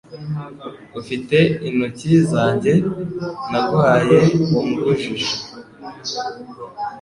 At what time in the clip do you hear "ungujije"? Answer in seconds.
4.61-5.33